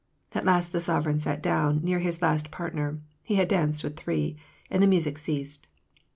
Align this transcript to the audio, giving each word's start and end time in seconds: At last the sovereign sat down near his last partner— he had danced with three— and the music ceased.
At 0.31 0.45
last 0.45 0.71
the 0.71 0.81
sovereign 0.81 1.19
sat 1.19 1.43
down 1.43 1.83
near 1.83 1.99
his 1.99 2.23
last 2.23 2.49
partner— 2.49 2.99
he 3.21 3.35
had 3.35 3.47
danced 3.47 3.83
with 3.83 3.95
three— 3.99 4.35
and 4.71 4.81
the 4.81 4.87
music 4.87 5.19
ceased. 5.19 5.67